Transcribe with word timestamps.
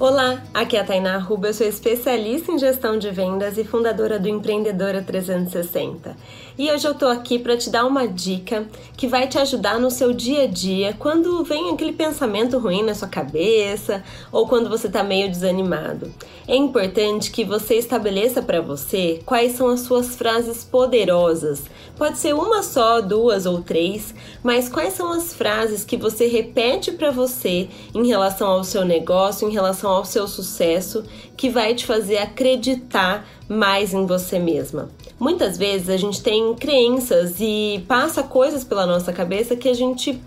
Olá, 0.00 0.42
aqui 0.52 0.76
é 0.76 0.80
a 0.80 0.84
Tainá 0.84 1.14
Arruba, 1.14 1.46
eu 1.46 1.54
sou 1.54 1.64
especialista 1.64 2.50
em 2.50 2.58
gestão 2.58 2.98
de 2.98 3.12
vendas 3.12 3.56
e 3.56 3.62
fundadora 3.62 4.18
do 4.18 4.28
Empreendedora 4.28 5.00
360. 5.00 6.16
E 6.58 6.68
hoje 6.68 6.84
eu 6.84 6.94
tô 6.94 7.06
aqui 7.06 7.38
para 7.38 7.56
te 7.56 7.70
dar 7.70 7.86
uma 7.86 8.06
dica 8.06 8.66
que 8.96 9.06
vai 9.06 9.28
te 9.28 9.38
ajudar 9.38 9.78
no 9.78 9.92
seu 9.92 10.12
dia 10.12 10.42
a 10.42 10.46
dia 10.48 10.96
quando 10.98 11.44
vem 11.44 11.70
aquele 11.70 11.92
pensamento 11.92 12.58
ruim 12.58 12.82
na 12.82 12.92
sua 12.92 13.06
cabeça 13.06 14.02
ou 14.32 14.48
quando 14.48 14.68
você 14.68 14.88
tá 14.88 15.04
meio 15.04 15.30
desanimado. 15.30 16.12
É 16.46 16.56
importante 16.56 17.30
que 17.30 17.44
você 17.44 17.76
estabeleça 17.76 18.42
para 18.42 18.60
você 18.60 19.20
quais 19.24 19.52
são 19.52 19.68
as 19.68 19.80
suas 19.80 20.16
frases 20.16 20.64
poderosas. 20.64 21.62
Pode 21.96 22.18
ser 22.18 22.34
uma 22.34 22.62
só, 22.62 23.00
duas 23.00 23.46
ou 23.46 23.62
três, 23.62 24.12
mas 24.42 24.68
quais 24.68 24.94
são 24.94 25.12
as 25.12 25.32
frases 25.32 25.84
que 25.84 25.96
você 25.96 26.26
repete 26.26 26.90
para 26.92 27.12
você 27.12 27.68
em 27.94 28.06
relação 28.06 28.48
ao 28.48 28.64
seu 28.64 28.84
negócio, 28.84 29.48
em 29.48 29.52
relação 29.52 29.90
ao 29.94 30.04
seu 30.04 30.26
sucesso 30.26 31.04
que 31.36 31.48
vai 31.48 31.74
te 31.74 31.86
fazer 31.86 32.18
acreditar 32.18 33.26
mais 33.48 33.94
em 33.94 34.06
você 34.06 34.38
mesma. 34.38 34.88
Muitas 35.18 35.56
vezes 35.56 35.88
a 35.88 35.96
gente 35.96 36.22
tem 36.22 36.54
crenças 36.54 37.36
e 37.40 37.84
passa 37.86 38.22
coisas 38.22 38.64
pela 38.64 38.86
nossa 38.86 39.12
cabeça 39.12 39.56
que 39.56 39.68
a 39.68 39.74
gente 39.74 40.20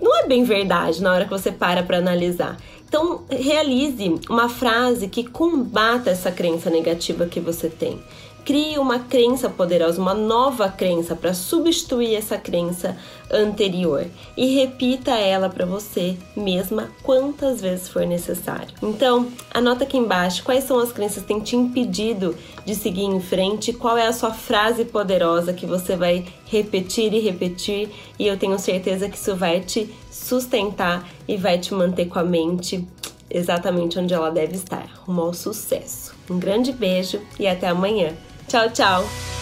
não 0.00 0.16
é 0.18 0.26
bem 0.26 0.44
verdade 0.44 1.02
na 1.02 1.12
hora 1.12 1.24
que 1.24 1.30
você 1.30 1.50
para 1.50 1.82
para 1.82 1.98
analisar. 1.98 2.56
Então, 2.94 3.24
realize 3.28 4.20
uma 4.30 4.48
frase 4.48 5.08
que 5.08 5.24
combata 5.24 6.10
essa 6.10 6.30
crença 6.30 6.70
negativa 6.70 7.26
que 7.26 7.40
você 7.40 7.68
tem. 7.68 8.00
Crie 8.44 8.78
uma 8.78 9.00
crença 9.00 9.50
poderosa, 9.50 10.00
uma 10.00 10.14
nova 10.14 10.68
crença 10.68 11.16
para 11.16 11.34
substituir 11.34 12.14
essa 12.14 12.38
crença 12.38 12.96
anterior 13.32 14.06
e 14.36 14.54
repita 14.54 15.10
ela 15.10 15.48
para 15.48 15.66
você 15.66 16.16
mesma 16.36 16.88
quantas 17.02 17.60
vezes 17.60 17.88
for 17.88 18.06
necessário. 18.06 18.68
Então, 18.80 19.26
anota 19.52 19.82
aqui 19.82 19.96
embaixo 19.96 20.44
quais 20.44 20.62
são 20.62 20.78
as 20.78 20.92
crenças 20.92 21.22
que 21.22 21.28
têm 21.28 21.40
te 21.40 21.56
impedido 21.56 22.36
de 22.64 22.76
seguir 22.76 23.02
em 23.06 23.18
frente, 23.18 23.72
qual 23.72 23.98
é 23.98 24.06
a 24.06 24.12
sua 24.12 24.32
frase 24.32 24.84
poderosa 24.84 25.52
que 25.52 25.66
você 25.66 25.96
vai 25.96 26.24
repetir 26.46 27.12
e 27.12 27.18
repetir, 27.18 27.88
e 28.20 28.26
eu 28.26 28.36
tenho 28.36 28.56
certeza 28.56 29.08
que 29.08 29.16
isso 29.16 29.34
vai 29.34 29.58
te 29.58 29.92
sustentar 30.14 31.08
e 31.26 31.36
vai 31.36 31.58
te 31.58 31.74
manter 31.74 32.06
com 32.06 32.20
a 32.20 32.24
mente 32.24 32.86
exatamente 33.28 33.98
onde 33.98 34.14
ela 34.14 34.30
deve 34.30 34.54
estar, 34.54 34.88
rumo 35.04 35.22
ao 35.22 35.34
sucesso. 35.34 36.14
Um 36.30 36.38
grande 36.38 36.72
beijo 36.72 37.20
e 37.38 37.48
até 37.48 37.66
amanhã. 37.68 38.12
Tchau, 38.46 38.70
tchau! 38.70 39.33